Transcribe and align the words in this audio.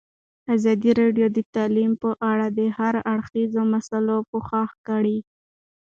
ازادي 0.55 0.91
راډیو 1.01 1.27
د 1.33 1.37
تعلیم 1.55 1.91
په 2.01 2.09
اړه 2.31 2.45
د 2.57 2.59
هر 2.77 2.95
اړخیزو 3.13 3.61
مسایلو 3.73 4.17
پوښښ 4.29 4.69
کړی. 4.87 5.17